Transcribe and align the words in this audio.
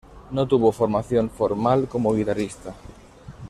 No 0.31 0.47
tuvo 0.47 0.71
formación 0.71 1.29
formal 1.29 1.87
como 1.87 2.15
guitarrista. 2.15 2.73